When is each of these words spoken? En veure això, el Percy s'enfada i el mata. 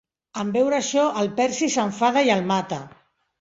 En 0.43 0.47
veure 0.55 0.77
això, 0.77 1.03
el 1.23 1.29
Percy 1.41 1.69
s'enfada 1.75 2.25
i 2.29 2.33
el 2.39 2.43
mata. 2.55 2.81